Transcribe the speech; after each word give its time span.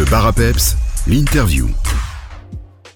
Le 0.00 0.06
bar 0.06 0.24
à 0.24 0.32
peps, 0.32 0.78
l'interview. 1.06 1.68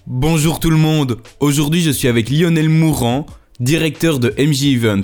Bonjour 0.07 0.59
tout 0.59 0.71
le 0.71 0.75
monde, 0.75 1.19
aujourd'hui 1.39 1.83
je 1.83 1.91
suis 1.91 2.07
avec 2.07 2.31
Lionel 2.31 2.67
Mourant, 2.67 3.27
directeur 3.59 4.17
de 4.17 4.33
MJ 4.39 4.73
Event. 4.73 5.03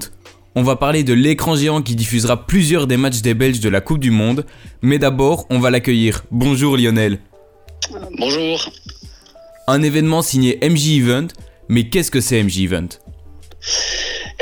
On 0.56 0.64
va 0.64 0.78
parler 0.78 1.04
de 1.04 1.14
l'écran 1.14 1.56
géant 1.56 1.84
qui 1.84 1.96
diffusera 1.96 2.48
plusieurs 2.48 2.88
des 2.88 2.98
matchs 2.98 3.22
des 3.22 3.36
Belges 3.36 3.60
de 3.60 3.70
la 3.70 3.82
Coupe 3.82 4.00
du 4.00 4.10
Monde, 4.10 4.48
mais 4.82 4.98
d'abord 4.98 5.46
on 5.52 5.60
va 5.60 5.70
l'accueillir. 5.70 6.24
Bonjour 6.32 6.76
Lionel. 6.76 7.20
Bonjour. 8.18 8.72
Un 9.68 9.84
événement 9.84 10.24
signé 10.24 10.58
MJ 10.68 10.98
Event, 10.98 11.28
mais 11.70 11.88
qu'est-ce 11.88 12.10
que 12.10 12.20
c'est 12.20 12.42
MJ 12.42 12.62
Event? 12.62 12.90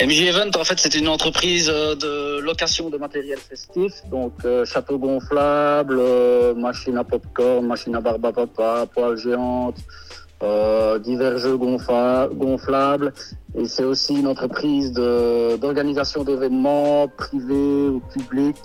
MJ 0.02 0.22
Event, 0.30 0.52
en 0.58 0.64
fait, 0.64 0.80
c'est 0.80 0.96
une 0.96 1.08
entreprise 1.10 1.70
euh, 1.70 1.94
de 1.96 2.40
location 2.40 2.90
de 2.90 2.98
matériel 2.98 3.38
festif, 3.38 3.92
donc 4.10 4.34
euh, 4.46 4.64
château 4.66 4.98
gonflable, 4.98 5.98
euh, 6.00 6.54
machine 6.56 6.98
à 6.98 7.04
popcorn, 7.04 7.66
machine 7.66 7.96
à 7.96 8.02
barbe 8.02 8.26
à 8.26 8.32
papa, 8.32 8.86
poêle 8.94 9.18
géante, 9.18 9.76
euh, 10.42 11.00
divers 11.00 11.38
jeux 11.38 11.58
gonfla- 11.58 12.30
gonflables. 12.34 13.14
Et 13.58 13.66
c'est 13.66 13.84
aussi 13.84 14.14
une 14.16 14.28
entreprise 14.28 14.94
d'organisation 14.94 16.24
d'événements 16.24 17.08
privés 17.10 17.90
ou 17.90 18.00
publics. 18.14 18.56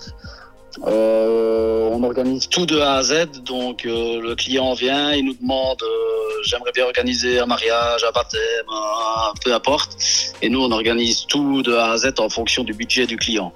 Euh, 0.85 1.89
on 1.91 2.03
organise 2.03 2.47
tout 2.49 2.65
de 2.65 2.79
A 2.79 2.95
à 2.95 3.03
Z, 3.03 3.27
donc 3.45 3.85
euh, 3.85 4.19
le 4.21 4.35
client 4.35 4.73
vient, 4.73 5.13
il 5.13 5.25
nous 5.25 5.33
demande 5.35 5.81
euh, 5.81 6.41
j'aimerais 6.43 6.71
bien 6.73 6.85
organiser 6.85 7.39
un 7.39 7.45
mariage, 7.45 8.03
un 8.07 8.11
baptême, 8.11 8.41
un- 8.69 9.33
peu 9.43 9.53
importe. 9.53 9.97
Et 10.41 10.49
nous, 10.49 10.61
on 10.61 10.71
organise 10.71 11.25
tout 11.27 11.61
de 11.63 11.73
A 11.73 11.91
à 11.91 11.97
Z 11.97 12.13
en 12.19 12.29
fonction 12.29 12.63
du 12.63 12.73
budget 12.73 13.07
du 13.07 13.17
client. 13.17 13.53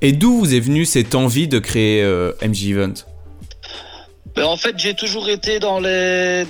Et 0.00 0.12
d'où 0.12 0.38
vous 0.38 0.54
est 0.54 0.60
venue 0.60 0.84
cette 0.84 1.14
envie 1.14 1.48
de 1.48 1.58
créer 1.58 2.02
MJ 2.42 2.70
Event? 2.70 2.94
En 4.42 4.56
fait, 4.56 4.78
j'ai 4.78 4.94
toujours 4.94 5.28
été 5.28 5.58
dans 5.58 5.80
les, 5.80 6.44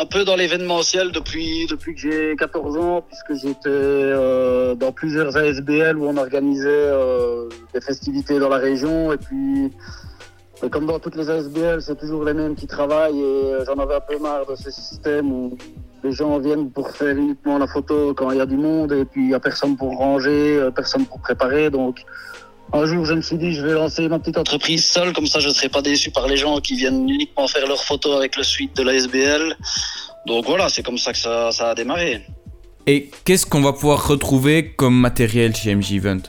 un 0.00 0.06
peu 0.06 0.24
dans 0.24 0.36
l'événementiel 0.36 1.10
depuis, 1.10 1.66
depuis 1.66 1.94
que 1.94 2.00
j'ai 2.00 2.36
14 2.36 2.76
ans, 2.76 3.02
puisque 3.02 3.34
j'étais 3.42 3.68
euh, 3.68 4.74
dans 4.76 4.92
plusieurs 4.92 5.36
ASBL 5.36 5.98
où 5.98 6.06
on 6.06 6.16
organisait 6.16 6.68
euh, 6.68 7.48
des 7.72 7.80
festivités 7.80 8.38
dans 8.38 8.48
la 8.48 8.58
région. 8.58 9.12
Et 9.12 9.16
puis, 9.16 9.72
comme 10.70 10.86
dans 10.86 11.00
toutes 11.00 11.16
les 11.16 11.28
ASBL, 11.28 11.82
c'est 11.82 11.98
toujours 11.98 12.24
les 12.24 12.34
mêmes 12.34 12.54
qui 12.54 12.68
travaillent. 12.68 13.18
Et 13.18 13.24
euh, 13.24 13.64
j'en 13.64 13.82
avais 13.82 13.96
un 13.96 14.00
peu 14.00 14.18
marre 14.18 14.46
de 14.46 14.54
ce 14.54 14.70
système 14.70 15.32
où 15.32 15.58
les 16.04 16.12
gens 16.12 16.38
viennent 16.38 16.70
pour 16.70 16.90
faire 16.90 17.16
uniquement 17.16 17.58
la 17.58 17.66
photo 17.66 18.14
quand 18.14 18.30
il 18.30 18.38
y 18.38 18.40
a 18.40 18.46
du 18.46 18.56
monde, 18.56 18.92
et 18.92 19.04
puis 19.04 19.22
il 19.22 19.28
n'y 19.28 19.34
a 19.34 19.40
personne 19.40 19.76
pour 19.76 19.96
ranger, 19.96 20.68
personne 20.76 21.04
pour 21.06 21.18
préparer. 21.18 21.70
Donc, 21.70 22.04
un 22.74 22.86
jour, 22.86 23.04
je 23.06 23.14
me 23.14 23.22
suis 23.22 23.38
dit, 23.38 23.52
je 23.54 23.64
vais 23.64 23.72
lancer 23.72 24.08
ma 24.08 24.18
petite 24.18 24.36
entreprise 24.36 24.84
seule, 24.84 25.12
comme 25.12 25.26
ça 25.26 25.38
je 25.38 25.48
ne 25.48 25.54
serai 25.54 25.68
pas 25.68 25.80
déçu 25.80 26.10
par 26.10 26.26
les 26.26 26.36
gens 26.36 26.60
qui 26.60 26.76
viennent 26.76 27.08
uniquement 27.08 27.46
faire 27.46 27.66
leurs 27.68 27.84
photos 27.84 28.16
avec 28.16 28.36
le 28.36 28.42
suite 28.42 28.76
de 28.76 28.82
la 28.82 28.94
SBL. 28.94 29.56
Donc 30.26 30.44
voilà, 30.46 30.68
c'est 30.68 30.82
comme 30.82 30.98
ça 30.98 31.12
que 31.12 31.18
ça, 31.18 31.52
ça 31.52 31.70
a 31.70 31.74
démarré. 31.74 32.22
Et 32.86 33.10
qu'est-ce 33.24 33.46
qu'on 33.46 33.62
va 33.62 33.72
pouvoir 33.72 34.08
retrouver 34.08 34.72
comme 34.74 34.98
matériel 34.98 35.54
chez 35.54 35.74
MJ 35.74 35.92
Event? 35.94 36.22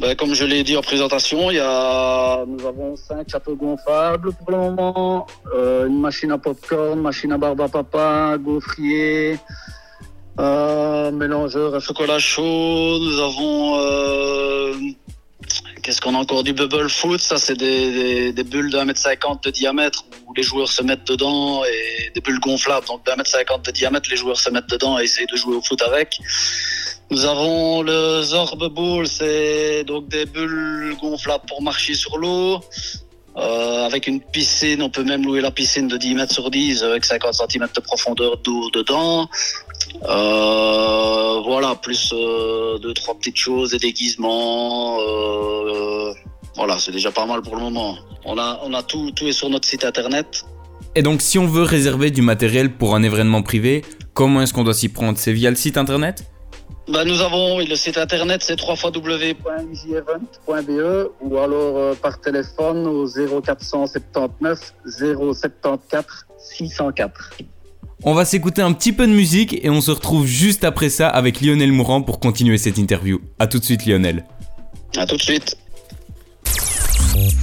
Ben, 0.00 0.14
comme 0.16 0.34
je 0.34 0.44
l'ai 0.44 0.64
dit 0.64 0.76
en 0.76 0.82
présentation, 0.82 1.50
il 1.50 1.56
y 1.56 1.60
a, 1.60 2.44
nous 2.44 2.66
avons 2.66 2.96
cinq 2.96 3.30
châteaux 3.30 3.54
gonflables 3.54 4.32
pour 4.32 4.50
le 4.50 4.58
moment, 4.58 5.26
euh, 5.54 5.86
une 5.86 6.00
machine 6.00 6.32
à 6.32 6.38
popcorn, 6.38 7.00
machine 7.00 7.32
à 7.32 7.38
barbe 7.38 7.60
à 7.62 7.68
papa, 7.68 8.36
gaufrier, 8.38 9.38
euh, 10.38 11.10
mélangeur 11.12 11.74
à 11.74 11.80
chocolat 11.80 12.18
chaud. 12.18 12.98
Nous 12.98 13.18
avons 13.20 13.80
euh, 13.80 14.74
Qu'est-ce 15.86 16.00
qu'on 16.00 16.16
a 16.16 16.18
encore 16.18 16.42
du 16.42 16.52
bubble 16.52 16.90
foot? 16.90 17.20
Ça, 17.20 17.38
c'est 17.38 17.54
des, 17.54 18.32
bulles 18.42 18.72
de 18.72 18.76
1m50 18.76 19.44
de 19.44 19.50
diamètre 19.50 20.04
où 20.26 20.34
les 20.34 20.42
joueurs 20.42 20.68
se 20.68 20.82
mettent 20.82 21.06
dedans 21.06 21.62
et 21.64 22.10
des 22.12 22.20
bulles 22.20 22.40
gonflables. 22.40 22.88
Donc, 22.88 23.06
de 23.06 23.12
1m50 23.12 23.64
de 23.64 23.70
diamètre, 23.70 24.10
les 24.10 24.16
joueurs 24.16 24.36
se 24.36 24.50
mettent 24.50 24.68
dedans 24.68 24.98
et 24.98 25.04
essayent 25.04 25.28
de 25.28 25.36
jouer 25.36 25.54
au 25.54 25.62
foot 25.62 25.80
avec. 25.82 26.18
Nous 27.12 27.24
avons 27.24 27.82
le 27.82 28.20
Zorb 28.22 28.66
Ball, 28.74 29.06
c'est 29.06 29.84
donc 29.84 30.08
des 30.08 30.26
bulles 30.26 30.96
gonflables 31.00 31.44
pour 31.46 31.62
marcher 31.62 31.94
sur 31.94 32.18
l'eau. 32.18 32.60
Euh, 33.36 33.84
avec 33.84 34.08
une 34.08 34.20
piscine, 34.20 34.82
on 34.82 34.90
peut 34.90 35.04
même 35.04 35.22
louer 35.22 35.40
la 35.40 35.50
piscine 35.52 35.86
de 35.86 35.98
10 35.98 36.14
mètres 36.14 36.32
sur 36.32 36.50
10 36.50 36.82
avec 36.82 37.04
50 37.04 37.32
cm 37.32 37.68
de 37.76 37.80
profondeur 37.80 38.38
d'eau 38.38 38.70
dedans. 38.70 39.28
Euh, 40.04 41.40
voilà, 41.44 41.74
plus 41.74 42.12
euh, 42.12 42.78
deux, 42.78 42.94
trois 42.94 43.14
petites 43.14 43.36
choses, 43.36 43.70
des 43.70 43.78
déguisements. 43.78 44.98
euh, 45.00 46.12
voilà, 46.56 46.78
c'est 46.78 46.92
déjà 46.92 47.10
pas 47.10 47.26
mal 47.26 47.42
pour 47.42 47.56
le 47.56 47.62
moment. 47.62 47.96
On 48.24 48.38
a, 48.38 48.60
on 48.64 48.72
a 48.74 48.82
tout, 48.82 49.10
tout 49.12 49.26
est 49.26 49.32
sur 49.32 49.48
notre 49.50 49.68
site 49.68 49.84
internet. 49.84 50.44
Et 50.94 51.02
donc 51.02 51.20
si 51.20 51.38
on 51.38 51.46
veut 51.46 51.62
réserver 51.62 52.10
du 52.10 52.22
matériel 52.22 52.72
pour 52.72 52.94
un 52.94 53.02
événement 53.02 53.42
privé, 53.42 53.84
comment 54.14 54.40
est-ce 54.40 54.54
qu'on 54.54 54.64
doit 54.64 54.74
s'y 54.74 54.88
prendre? 54.88 55.18
C'est 55.18 55.32
via 55.32 55.50
le 55.50 55.56
site 55.56 55.76
internet? 55.76 56.24
Bah, 56.88 57.04
nous 57.04 57.20
avons 57.20 57.58
oui, 57.58 57.66
le 57.66 57.76
site 57.76 57.98
internet, 57.98 58.42
c'est 58.42 58.58
www.mjevent.be 58.60 61.10
ou 61.20 61.38
alors 61.38 61.76
euh, 61.76 61.94
par 61.94 62.20
téléphone 62.20 62.86
au 62.86 63.06
0479 63.06 64.72
074 64.86 66.04
604. 66.38 67.30
On 68.02 68.12
va 68.12 68.26
s'écouter 68.26 68.60
un 68.60 68.72
petit 68.72 68.92
peu 68.92 69.06
de 69.06 69.12
musique 69.12 69.58
et 69.64 69.70
on 69.70 69.80
se 69.80 69.90
retrouve 69.90 70.26
juste 70.26 70.64
après 70.64 70.90
ça 70.90 71.08
avec 71.08 71.40
Lionel 71.40 71.72
Mourant 71.72 72.02
pour 72.02 72.20
continuer 72.20 72.58
cette 72.58 72.76
interview. 72.76 73.20
A 73.38 73.46
tout 73.46 73.58
de 73.58 73.64
suite 73.64 73.86
Lionel. 73.86 74.24
À 74.96 75.06
tout 75.06 75.16
de 75.16 75.22
suite. 75.22 75.56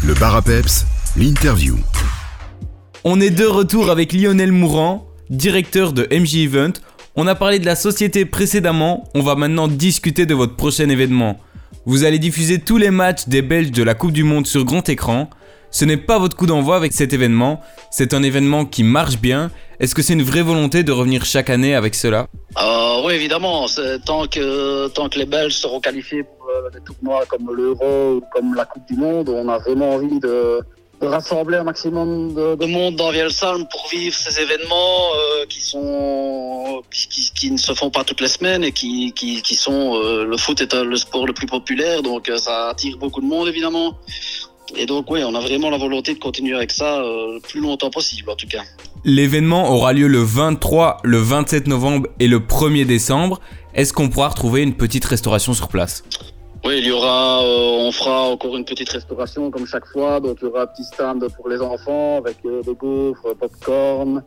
Le 0.04 0.14
bar 0.14 0.36
à 0.36 0.44
peps, 0.44 0.86
l'interview. 1.18 1.76
On 3.04 3.20
est 3.20 3.32
de 3.32 3.46
retour 3.46 3.90
avec 3.90 4.14
Lionel 4.14 4.52
Mourant, 4.52 5.08
directeur 5.32 5.92
de 5.92 6.08
MJ 6.12 6.36
Event. 6.36 6.74
On 7.16 7.26
a 7.26 7.34
parlé 7.34 7.58
de 7.58 7.66
la 7.66 7.76
société 7.76 8.26
précédemment, 8.26 9.10
on 9.16 9.22
va 9.22 9.36
maintenant 9.36 9.68
discuter 9.68 10.28
de 10.28 10.36
votre 10.36 10.56
prochain 10.56 10.88
événement. 10.88 11.40
Vous 11.86 12.04
allez 12.04 12.20
diffuser 12.20 12.60
tous 12.60 12.78
les 12.78 12.92
matchs 12.92 13.28
des 13.28 13.42
Belges 13.42 13.72
de 13.72 13.84
la 13.84 13.96
Coupe 13.96 14.14
du 14.14 14.24
Monde 14.24 14.46
sur 14.46 14.64
grand 14.66 14.88
écran. 14.88 15.30
Ce 15.74 15.86
n'est 15.86 15.98
pas 15.98 16.20
votre 16.20 16.38
coup 16.38 16.46
d'envoi 16.46 16.76
avec 16.76 16.94
cet 16.94 17.14
événement, 17.14 17.60
c'est 17.90 18.14
un 18.14 18.22
événement 18.22 18.64
qui 18.64 18.84
marche 18.84 19.18
bien. 19.18 19.50
Est-ce 19.80 19.96
que 19.96 20.04
c'est 20.04 20.14
une 20.14 20.22
vraie 20.22 20.44
volonté 20.44 20.84
de 20.84 20.92
revenir 20.92 21.26
chaque 21.26 21.50
année 21.50 21.74
avec 21.74 21.96
cela? 21.96 22.28
Euh, 22.62 23.02
oui, 23.04 23.16
évidemment. 23.16 23.66
Tant 24.06 24.28
que, 24.28 24.88
tant 24.90 25.10
que 25.10 25.18
les 25.18 25.26
Belges 25.26 25.56
seront 25.56 25.80
qualifiés 25.80 26.22
pour 26.22 26.48
euh, 26.48 26.70
des 26.70 26.80
tournois 26.82 27.26
comme 27.28 27.50
l'Euro 27.56 28.18
ou 28.18 28.24
comme 28.32 28.54
la 28.54 28.66
Coupe 28.66 28.86
du 28.88 28.96
Monde, 28.96 29.30
on 29.30 29.50
a 29.50 29.58
vraiment 29.58 29.96
envie 29.96 30.20
de, 30.20 30.60
rassembler 31.02 31.58
un 31.58 31.64
maximum 31.64 32.34
de, 32.34 32.56
de 32.56 32.66
monde 32.66 32.96
dans 32.96 33.12
Vielsalm 33.12 33.68
pour 33.68 33.90
vivre 33.90 34.16
ces 34.16 34.40
événements 34.40 35.10
euh, 35.16 35.46
qui 35.50 35.60
sont 35.60 36.82
qui, 37.36 37.52
ne 37.52 37.58
se 37.58 37.74
font 37.74 37.90
pas 37.90 38.06
toutes 38.06 38.22
les 38.22 38.30
semaines 38.30 38.64
et 38.64 38.72
qui, 38.72 39.12
qui, 39.12 39.42
qui 39.42 39.56
sont 39.56 39.96
euh, 39.96 40.24
le 40.24 40.38
foot 40.38 40.62
est 40.62 40.74
le 40.74 40.96
sport 40.96 41.26
le 41.26 41.34
plus 41.34 41.48
populaire, 41.48 42.04
donc 42.04 42.32
ça 42.38 42.70
attire 42.70 42.96
beaucoup 42.98 43.20
de 43.20 43.26
monde 43.26 43.50
évidemment. 43.50 43.98
Et 44.76 44.86
donc 44.86 45.10
oui, 45.12 45.24
on 45.24 45.36
a 45.36 45.40
vraiment 45.40 45.70
la 45.70 45.78
volonté 45.78 46.14
de 46.14 46.20
continuer 46.20 46.56
avec 46.56 46.72
ça 46.72 47.02
euh, 47.02 47.36
le 47.36 47.40
plus 47.40 47.60
longtemps 47.60 47.90
possible 47.90 48.30
en 48.30 48.36
tout 48.36 48.48
cas. 48.48 48.64
L'événement 49.04 49.72
aura 49.72 49.94
lieu 49.94 50.08
le 50.08 50.20
23, 50.20 50.98
le 51.04 51.18
27 51.18 51.68
novembre 51.68 52.08
et 52.20 52.28
le 52.28 52.40
1er 52.40 52.86
décembre. 52.86 53.40
Est-ce 53.74 53.94
qu'on 53.94 54.10
pourra 54.10 54.30
retrouver 54.30 54.62
une 54.62 54.76
petite 54.76 55.06
restauration 55.06 55.54
sur 55.54 55.68
place? 55.68 56.04
Oui, 56.66 56.76
il 56.78 56.86
y 56.86 56.92
aura, 56.92 57.44
euh, 57.44 57.88
on 57.88 57.92
fera 57.92 58.22
encore 58.22 58.56
une 58.56 58.64
petite 58.64 58.90
restauration 58.90 59.52
comme 59.52 59.68
chaque 59.68 59.86
fois. 59.88 60.22
Donc 60.22 60.38
il 60.42 60.46
y 60.46 60.48
aura 60.48 60.62
un 60.62 60.68
petit 60.68 60.86
stand 60.86 61.28
pour 61.36 61.50
les 61.50 61.60
enfants 61.60 62.18
avec 62.18 62.38
euh, 62.46 62.62
des 62.64 62.74
gaufres, 62.74 63.36
popcorn, 63.38 64.24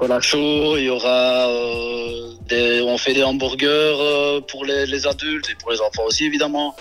cola 0.00 0.20
chaud. 0.20 0.76
Il 0.76 0.84
y 0.84 0.90
aura, 0.90 1.48
euh, 1.48 2.32
des, 2.48 2.82
on 2.82 2.98
fait 2.98 3.14
des 3.14 3.22
hamburgers 3.22 3.68
euh, 4.00 4.40
pour 4.40 4.64
les, 4.64 4.86
les 4.86 5.06
adultes 5.06 5.48
et 5.50 5.54
pour 5.54 5.70
les 5.70 5.80
enfants 5.80 6.04
aussi 6.06 6.24
évidemment. 6.24 6.74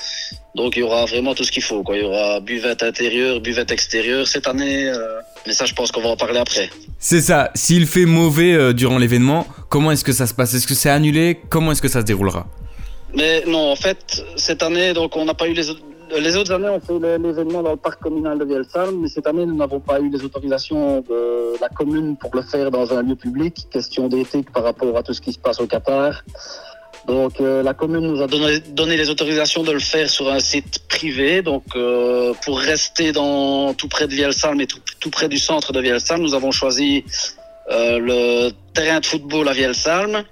Donc 0.56 0.76
il 0.76 0.80
y 0.80 0.84
aura 0.84 1.06
vraiment 1.06 1.36
tout 1.36 1.44
ce 1.44 1.52
qu'il 1.52 1.64
faut. 1.64 1.84
Quoi. 1.84 1.98
Il 1.98 2.04
y 2.04 2.06
aura 2.06 2.40
buvette 2.40 2.84
intérieure, 2.84 3.40
buvette 3.40 3.72
extérieure 3.72 4.28
cette 4.28 4.48
année. 4.48 4.88
euh, 4.88 5.20
mais 5.46 5.54
ça, 5.54 5.66
je 5.66 5.74
pense 5.74 5.92
qu'on 5.92 6.02
va 6.02 6.10
en 6.10 6.18
parler 6.18 6.40
après. 6.40 6.70
C'est 6.98 7.22
ça, 7.22 7.52
s'il 7.56 7.88
fait 7.88 8.06
mauvais 8.06 8.54
euh, 8.54 8.74
durant 8.74 8.98
l'événement, 8.98 9.46
comment 9.70 9.92
est-ce 9.92 10.04
que 10.04 10.12
ça 10.12 10.28
se 10.28 10.34
passe? 10.34 10.54
Est-ce 10.54 10.68
que 10.68 10.74
c'est 10.74 10.90
annulé? 10.90 11.40
Comment 11.50 11.72
est-ce 11.72 11.82
que 11.82 11.88
ça 11.88 12.02
se 12.02 12.06
déroulera? 12.06 12.48
Mais 13.16 13.44
non, 13.48 13.72
en 13.72 13.76
fait, 13.76 14.24
cette 14.36 14.62
année, 14.64 14.94
donc 14.94 15.16
on 15.16 15.26
n'a 15.26 15.34
pas 15.34 15.48
eu 15.48 15.54
les 15.54 15.70
autres. 15.70 15.82
Les 16.20 16.36
autres 16.36 16.52
années, 16.52 16.68
on 16.70 16.80
fait 16.80 17.18
l'événement 17.20 17.62
dans 17.62 17.70
le 17.72 17.78
parc 17.78 18.02
communal 18.02 18.40
de 18.40 18.44
Vielsalm, 18.44 19.02
mais 19.02 19.08
cette 19.08 19.28
année, 19.28 19.46
nous 19.46 19.56
n'avons 19.56 19.80
pas 19.80 20.00
eu 20.00 20.10
les 20.10 20.24
autorisations 20.24 21.02
de 21.02 21.62
la 21.62 21.70
commune 21.70 22.18
pour 22.18 22.36
le 22.36 22.42
faire 22.42 22.72
dans 22.72 22.92
un 22.92 23.04
lieu 23.04 23.16
public. 23.16 23.68
Question 23.72 24.08
d'éthique 24.08 24.52
par 24.52 24.64
rapport 24.64 24.98
à 24.98 25.04
tout 25.04 25.14
ce 25.14 25.22
qui 25.22 25.32
se 25.32 25.38
passe 25.38 25.60
au 25.60 25.68
Qatar. 25.68 26.24
Donc, 27.08 27.40
euh, 27.40 27.64
la 27.64 27.74
commune 27.74 28.02
nous 28.02 28.22
a 28.22 28.28
donné, 28.28 28.98
les 28.98 29.10
autorisations 29.10 29.64
de 29.64 29.72
le 29.72 29.80
faire 29.80 30.10
sur 30.10 30.32
un 30.32 30.40
site 30.40 30.88
privé. 30.88 31.42
Donc, 31.42 31.64
euh, 31.76 32.34
pour 32.44 32.60
rester 32.60 33.12
dans 33.12 33.74
tout 33.74 33.88
près 33.88 34.08
de 34.08 34.14
Vielsalm 34.14 34.60
et 34.62 34.68
tout, 34.68 34.80
tout 35.00 35.10
près 35.10 35.30
du 35.30 35.38
centre 35.38 35.72
de 35.74 35.80
Vielsalm, 35.80 36.22
nous 36.22 36.34
avons 36.34 36.52
choisi 36.52 37.04
euh, 37.72 38.00
le 38.00 38.52
terrain 38.74 39.00
de 39.00 39.06
football 39.06 39.48
à 39.48 39.54
Vielsalm. 39.54 40.24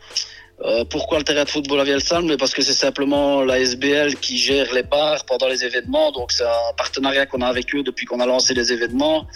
Euh, 0.65 0.83
pourquoi 0.85 1.19
le 1.19 1.23
terrain 1.23 1.43
de 1.43 1.49
football 1.49 1.79
à 1.81 1.83
Vielsalm 1.83 2.35
parce 2.37 2.51
que 2.51 2.63
c'est 2.63 2.73
simplement 2.73 3.43
la 3.43 3.59
SBL 3.59 4.15
qui 4.15 4.39
gère 4.39 4.73
les 4.73 4.81
bars 4.81 5.23
pendant 5.25 5.47
les 5.47 5.63
événements. 5.63 6.11
Donc 6.11 6.31
c'est 6.31 6.45
un 6.45 6.73
partenariat 6.75 7.27
qu'on 7.27 7.41
a 7.41 7.47
avec 7.47 7.75
eux 7.75 7.83
depuis 7.83 8.07
qu'on 8.07 8.19
a 8.19 8.25
lancé 8.25 8.55
les 8.55 8.73
événements. 8.73 9.27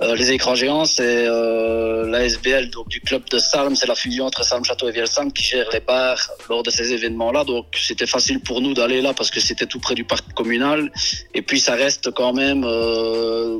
Euh, 0.00 0.14
les 0.14 0.30
écrans 0.30 0.54
géants, 0.54 0.84
c'est 0.84 1.26
euh, 1.26 2.06
la 2.08 2.22
SBL 2.24 2.68
donc 2.70 2.86
du 2.88 3.00
club 3.00 3.28
de 3.30 3.38
Salm, 3.38 3.74
c'est 3.74 3.88
la 3.88 3.96
fusion 3.96 4.26
entre 4.26 4.44
Salm 4.44 4.62
Château 4.62 4.88
et 4.88 4.92
Vielsalm 4.92 5.32
qui 5.32 5.42
gère 5.42 5.68
les 5.72 5.80
bars 5.80 6.20
lors 6.50 6.62
de 6.62 6.70
ces 6.70 6.92
événements-là. 6.92 7.44
Donc 7.44 7.66
c'était 7.74 8.06
facile 8.06 8.40
pour 8.40 8.60
nous 8.60 8.74
d'aller 8.74 9.00
là 9.00 9.14
parce 9.14 9.30
que 9.30 9.40
c'était 9.40 9.66
tout 9.66 9.80
près 9.80 9.94
du 9.94 10.04
parc 10.04 10.34
communal. 10.34 10.92
Et 11.34 11.40
puis 11.40 11.60
ça 11.60 11.74
reste 11.74 12.10
quand 12.12 12.34
même, 12.34 12.64
euh, 12.64 13.58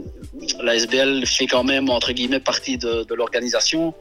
la 0.63 0.77
SBL 0.77 1.25
fait 1.27 1.47
quand 1.47 1.65
même 1.65 1.89
entre 1.89 2.13
guillemets 2.13 2.39
partie 2.39 2.77
de, 2.77 3.03
de 3.03 3.15
l'organisation. 3.15 3.95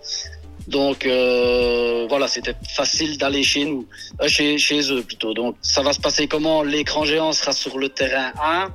Donc 0.67 1.05
euh, 1.05 2.05
voilà, 2.09 2.27
c'était 2.27 2.55
facile 2.75 3.17
d'aller 3.17 3.43
chez 3.43 3.65
nous, 3.65 3.87
euh, 4.21 4.27
chez, 4.27 4.91
eux 4.91 5.01
plutôt. 5.01 5.33
Donc 5.33 5.55
ça 5.61 5.81
va 5.81 5.93
se 5.93 5.99
passer 5.99 6.27
comment? 6.27 6.61
L'écran 6.61 7.05
géant 7.05 7.31
sera 7.31 7.53
sur 7.53 7.77
le 7.77 7.87
terrain 7.87 8.33
1, 8.43 8.69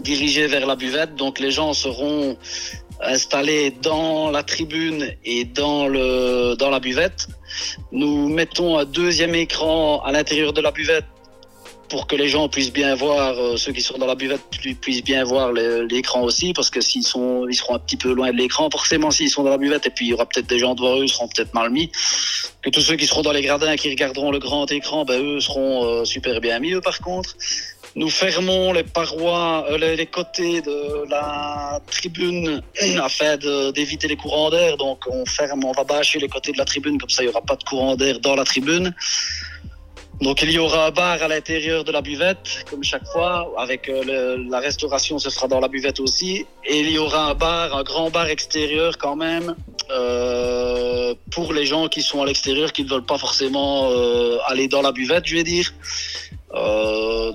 dirigé 0.00 0.46
vers 0.46 0.66
la 0.66 0.76
buvette. 0.76 1.16
Donc 1.16 1.40
les 1.40 1.50
gens 1.50 1.72
seront 1.72 2.36
installés 3.00 3.72
dans 3.82 4.30
la 4.30 4.42
tribune 4.42 5.12
et 5.24 5.44
dans 5.44 5.88
le 5.88 6.54
dans 6.56 6.70
la 6.70 6.78
buvette. 6.78 7.26
Nous 7.90 8.28
mettons 8.28 8.78
un 8.78 8.84
deuxième 8.84 9.34
écran 9.34 10.00
à 10.02 10.12
l'intérieur 10.12 10.52
de 10.52 10.60
la 10.60 10.70
buvette 10.70 11.06
pour 11.88 12.06
que 12.06 12.16
les 12.16 12.28
gens 12.28 12.48
puissent 12.48 12.72
bien 12.72 12.94
voir, 12.94 13.34
euh, 13.38 13.56
ceux 13.56 13.72
qui 13.72 13.80
sont 13.80 13.98
dans 13.98 14.06
la 14.06 14.14
buvette 14.14 14.42
pu- 14.50 14.74
puissent 14.74 15.02
bien 15.04 15.24
voir 15.24 15.52
l'écran 15.52 16.22
aussi, 16.22 16.52
parce 16.52 16.70
que 16.70 16.80
s'ils 16.80 17.02
sont, 17.06 17.46
seront 17.52 17.76
un 17.76 17.78
petit 17.78 17.96
peu 17.96 18.12
loin 18.12 18.30
de 18.30 18.36
l'écran, 18.36 18.68
forcément 18.70 19.10
s'ils 19.10 19.30
sont 19.30 19.42
dans 19.42 19.50
la 19.50 19.58
buvette, 19.58 19.86
et 19.86 19.90
puis 19.90 20.06
il 20.06 20.08
y 20.10 20.14
aura 20.14 20.26
peut-être 20.26 20.46
des 20.48 20.58
gens 20.58 20.74
devant 20.74 20.98
eux, 20.98 21.04
ils 21.04 21.08
seront 21.08 21.28
peut-être 21.28 21.54
mal 21.54 21.70
mis. 21.70 21.90
Que 22.62 22.70
tous 22.70 22.80
ceux 22.80 22.96
qui 22.96 23.06
seront 23.06 23.22
dans 23.22 23.32
les 23.32 23.42
gradins, 23.42 23.76
qui 23.76 23.88
regarderont 23.88 24.30
le 24.30 24.38
grand 24.38 24.70
écran, 24.70 25.04
ben 25.04 25.20
eux 25.22 25.40
seront 25.40 25.84
euh, 25.84 26.04
super 26.04 26.40
bien 26.40 26.58
mis, 26.58 26.72
eux 26.72 26.80
par 26.80 26.98
contre. 27.00 27.36
Nous 27.96 28.10
fermons 28.10 28.72
les 28.72 28.84
parois, 28.84 29.64
euh, 29.70 29.78
les, 29.78 29.96
les 29.96 30.06
côtés 30.06 30.60
de 30.60 31.08
la 31.08 31.80
tribune 31.90 32.62
afin 33.02 33.36
d'éviter 33.72 34.06
les 34.08 34.16
courants 34.16 34.50
d'air. 34.50 34.76
Donc 34.76 35.04
on 35.10 35.24
ferme, 35.24 35.64
on 35.64 35.72
va 35.72 35.84
bâcher 35.84 36.18
les 36.18 36.28
côtés 36.28 36.52
de 36.52 36.58
la 36.58 36.64
tribune, 36.64 36.98
comme 36.98 37.08
ça 37.10 37.22
il 37.22 37.26
n'y 37.26 37.30
aura 37.30 37.40
pas 37.42 37.56
de 37.56 37.64
courant 37.64 37.96
d'air 37.96 38.20
dans 38.20 38.34
la 38.36 38.44
tribune. 38.44 38.94
Donc 40.20 40.42
il 40.42 40.50
y 40.50 40.58
aura 40.58 40.86
un 40.86 40.90
bar 40.90 41.22
à 41.22 41.28
l'intérieur 41.28 41.84
de 41.84 41.92
la 41.92 42.00
buvette, 42.02 42.64
comme 42.70 42.82
chaque 42.82 43.06
fois, 43.06 43.52
avec 43.56 43.88
euh, 43.88 44.02
le- 44.36 44.50
la 44.50 44.58
restauration, 44.58 45.18
ce 45.20 45.30
sera 45.30 45.46
dans 45.46 45.60
la 45.60 45.68
buvette 45.68 46.00
aussi. 46.00 46.44
Et 46.64 46.80
il 46.80 46.90
y 46.90 46.98
aura 46.98 47.30
un 47.30 47.34
bar, 47.34 47.76
un 47.76 47.84
grand 47.84 48.10
bar 48.10 48.26
extérieur 48.26 48.98
quand 48.98 49.14
même, 49.16 49.54
euh, 49.90 51.14
pour 51.30 51.52
les 51.52 51.66
gens 51.66 51.86
qui 51.88 52.02
sont 52.02 52.20
à 52.22 52.26
l'extérieur, 52.26 52.72
qui 52.72 52.82
ne 52.84 52.88
veulent 52.88 53.04
pas 53.06 53.18
forcément 53.18 53.90
euh, 53.92 54.38
aller 54.46 54.66
dans 54.66 54.82
la 54.82 54.90
buvette, 54.92 55.24
je 55.26 55.36
vais 55.36 55.44
dire. 55.44 55.72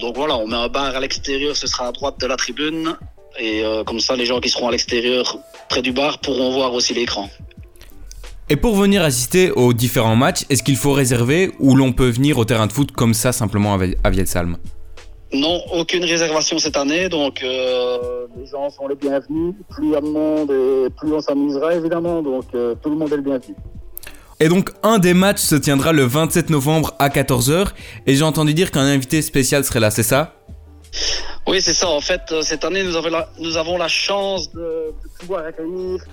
Donc 0.02 0.16
voilà, 0.18 0.36
on 0.38 0.48
met 0.48 0.58
un 0.58 0.68
bar 0.68 0.96
à 0.96 1.00
l'extérieur, 1.00 1.56
ce 1.56 1.68
sera 1.68 1.88
à 1.88 1.92
droite 1.94 2.20
de 2.20 2.26
la 2.28 2.36
tribune. 2.36 2.98
Et 3.40 3.64
comme 3.86 4.00
ça, 4.00 4.16
les 4.16 4.26
gens 4.26 4.40
qui 4.40 4.50
seront 4.50 4.68
à 4.68 4.72
l'extérieur, 4.72 5.38
près 5.70 5.82
du 5.82 5.92
bar, 5.92 6.18
pourront 6.20 6.52
voir 6.52 6.74
aussi 6.74 6.94
l'écran. 6.94 7.30
Et 8.50 8.56
pour 8.56 8.76
venir 8.76 9.02
assister 9.04 9.52
aux 9.52 9.74
différents 9.74 10.16
matchs, 10.16 10.46
est-ce 10.50 10.64
qu'il 10.64 10.76
faut 10.76 10.92
réserver 10.92 11.52
ou 11.60 11.76
l'on 11.76 11.94
peut 11.94 12.10
venir 12.10 12.38
au 12.38 12.46
terrain 12.46 12.68
de 12.68 12.74
foot 12.74 12.92
comme 12.92 13.14
ça 13.14 13.32
simplement 13.32 13.74
à 13.74 13.78
Vie- 13.78 13.96
à 14.04 14.10
Vielsalm 14.10 14.58
Non, 15.34 15.62
aucune 15.74 16.04
réservation 16.04 16.60
cette 16.60 16.76
année, 16.78 17.08
donc 17.10 17.42
euh, 17.42 18.28
les 18.38 18.46
gens 18.48 18.70
sont 18.70 18.88
les 18.88 18.96
bienvenus. 18.96 19.56
Plus 19.70 19.86
il 19.88 19.92
y 19.92 19.96
a 19.96 20.02
de 20.02 20.08
monde 20.08 20.52
et 20.52 20.90
plus 20.98 21.14
on 21.14 21.22
s'amusera 21.22 21.74
évidemment, 21.76 22.22
donc 22.22 22.46
euh, 22.54 22.76
tout 22.82 22.90
le 22.90 22.98
monde 22.98 23.14
est 23.14 23.18
le 23.18 23.22
bienvenu. 23.22 23.56
Et 24.40 24.50
donc 24.50 24.72
un 24.84 25.00
des 25.00 25.14
matchs 25.14 25.40
se 25.40 25.56
tiendra 25.56 25.94
le 25.94 26.04
27 26.04 26.50
novembre 26.50 26.94
à 27.00 27.08
14h 27.10 27.68
et 28.06 28.16
j'ai 28.16 28.24
entendu 28.24 28.54
dire 28.54 28.72
qu'un 28.72 28.82
invité 28.82 29.22
spécial 29.22 29.64
serait 29.64 29.80
là, 29.80 29.90
c'est 29.90 30.04
ça? 30.04 30.36
Oui, 31.48 31.62
c'est 31.62 31.74
ça. 31.74 31.90
En 31.90 32.02
fait, 32.02 32.22
euh, 32.32 32.42
cette 32.42 32.64
année, 32.66 32.84
nous 32.84 32.96
avons 32.96 33.10
la, 33.10 33.30
nous 33.40 33.58
avons 33.58 33.78
la 33.78 33.88
chance 33.88 34.52
de, 34.52 34.60
de 34.60 34.94
pouvoir 35.20 35.46
accueillir 35.46 36.04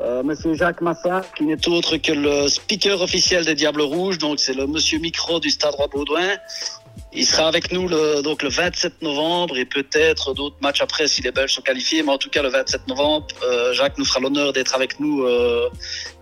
euh, 0.00 0.22
Monsieur 0.22 0.54
Jacques 0.54 0.80
Massin, 0.80 1.22
qui 1.36 1.44
n'est 1.44 1.68
autre 1.68 1.96
que 1.96 2.12
le 2.12 2.48
speaker 2.48 3.00
officiel 3.00 3.44
des 3.44 3.54
Diables 3.54 3.82
Rouges. 3.82 4.18
Donc, 4.18 4.40
c'est 4.40 4.54
le 4.54 4.66
Monsieur 4.66 4.98
Micro 4.98 5.40
du 5.40 5.50
Stade 5.50 5.74
Roi-Baudouin. 5.74 6.36
Il 7.12 7.26
sera 7.26 7.48
avec 7.48 7.72
nous 7.72 7.88
le, 7.88 8.20
donc 8.20 8.42
le 8.42 8.50
27 8.50 9.00
novembre 9.00 9.56
et 9.56 9.64
peut-être 9.64 10.34
d'autres 10.34 10.56
matchs 10.60 10.82
après 10.82 11.08
si 11.08 11.22
les 11.22 11.30
Belges 11.30 11.54
sont 11.54 11.62
qualifiés. 11.62 12.02
Mais 12.02 12.12
en 12.12 12.18
tout 12.18 12.28
cas, 12.28 12.42
le 12.42 12.50
27 12.50 12.88
novembre, 12.88 13.26
euh, 13.42 13.72
Jacques 13.72 13.96
nous 13.96 14.04
fera 14.04 14.20
l'honneur 14.20 14.52
d'être 14.52 14.74
avec 14.74 15.00
nous 15.00 15.22
euh, 15.22 15.70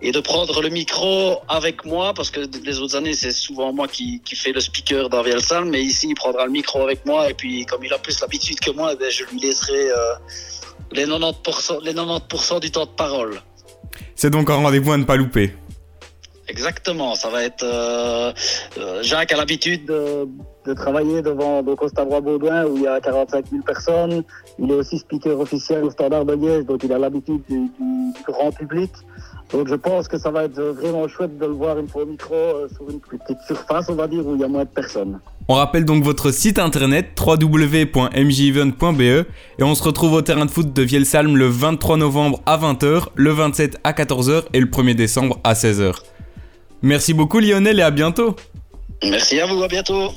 et 0.02 0.12
de 0.12 0.20
prendre 0.20 0.62
le 0.62 0.68
micro 0.68 1.40
avec 1.48 1.84
moi 1.84 2.14
parce 2.14 2.30
que 2.30 2.40
les 2.64 2.78
autres 2.78 2.94
années, 2.96 3.14
c'est 3.14 3.32
souvent 3.32 3.72
moi 3.72 3.88
qui, 3.88 4.20
qui 4.24 4.36
fais 4.36 4.52
le 4.52 4.60
speaker 4.60 5.08
dans 5.08 5.22
Vielsalm. 5.22 5.70
Mais 5.70 5.82
ici, 5.82 6.08
il 6.10 6.14
prendra 6.14 6.44
le 6.44 6.52
micro 6.52 6.82
avec 6.82 7.04
moi 7.06 7.28
et 7.28 7.34
puis 7.34 7.66
comme 7.66 7.84
il 7.84 7.92
a 7.92 7.98
plus 7.98 8.20
l'habitude 8.20 8.60
que 8.60 8.70
moi, 8.70 8.90
eh 8.92 8.96
ben, 8.96 9.10
je 9.10 9.24
lui 9.24 9.40
laisserai 9.40 9.90
euh, 9.90 10.14
les 10.92 11.06
90%, 11.06 11.82
les 11.82 11.94
90 11.94 12.60
du 12.60 12.70
temps 12.70 12.86
de 12.86 12.90
parole. 12.90 13.40
C'est 14.16 14.30
donc 14.30 14.50
un 14.50 14.56
rendez-vous 14.56 14.92
à 14.92 14.96
ne 14.96 15.04
pas 15.04 15.16
louper. 15.16 15.52
Exactement, 16.46 17.14
ça 17.14 17.30
va 17.30 17.42
être. 17.42 17.62
euh, 17.62 18.32
euh, 18.78 19.02
Jacques 19.02 19.32
a 19.32 19.36
l'habitude 19.36 19.86
de, 19.86 20.28
de 20.66 20.74
travailler 20.74 21.22
devant 21.22 21.62
donc 21.62 21.82
au 21.82 21.88
Stade 21.88 22.08
Roi-Baudouin 22.08 22.66
où 22.66 22.76
il 22.76 22.82
y 22.82 22.86
a 22.86 23.00
45 23.00 23.46
000 23.50 23.62
personnes. 23.62 24.22
Il 24.58 24.70
est 24.70 24.74
aussi 24.74 24.98
speaker 24.98 25.40
officiel 25.40 25.84
au 25.84 25.90
Standard 25.90 26.26
de 26.26 26.34
Liège, 26.34 26.66
donc 26.66 26.82
il 26.84 26.92
a 26.92 26.98
l'habitude 26.98 27.42
du, 27.48 27.70
grand 28.26 28.52
public. 28.52 28.90
Donc 29.52 29.68
je 29.68 29.74
pense 29.74 30.06
que 30.06 30.18
ça 30.18 30.30
va 30.30 30.44
être 30.44 30.60
vraiment 30.60 31.08
chouette 31.08 31.38
de 31.38 31.46
le 31.46 31.52
voir 31.52 31.78
une 31.78 31.88
fois 31.88 32.02
au 32.02 32.06
micro 32.06 32.34
euh, 32.34 32.68
sur 32.74 32.90
une 32.90 33.00
petite 33.00 33.40
surface, 33.46 33.88
on 33.88 33.94
va 33.94 34.06
dire, 34.06 34.26
où 34.26 34.34
il 34.34 34.40
y 34.40 34.44
a 34.44 34.48
moins 34.48 34.64
de 34.64 34.68
personnes. 34.68 35.20
On 35.48 35.54
rappelle 35.54 35.84
donc 35.84 36.02
votre 36.02 36.30
site 36.30 36.58
internet 36.58 37.20
www.mjevent.be 37.20 39.00
et 39.02 39.62
on 39.62 39.74
se 39.74 39.82
retrouve 39.82 40.14
au 40.14 40.22
terrain 40.22 40.46
de 40.46 40.50
foot 40.50 40.72
de 40.72 40.82
Vielsalm 40.82 41.36
le 41.36 41.46
23 41.48 41.98
novembre 41.98 42.40
à 42.46 42.56
20h, 42.56 43.08
le 43.14 43.30
27 43.30 43.78
à 43.84 43.92
14h 43.92 44.44
et 44.54 44.60
le 44.60 44.66
1er 44.66 44.94
décembre 44.94 45.38
à 45.44 45.52
16h. 45.52 45.96
Merci 46.80 47.12
beaucoup 47.12 47.40
Lionel 47.40 47.78
et 47.78 47.82
à 47.82 47.90
bientôt 47.90 48.36
Merci 49.02 49.38
à 49.40 49.46
vous, 49.46 49.62
à 49.62 49.68
bientôt. 49.68 50.12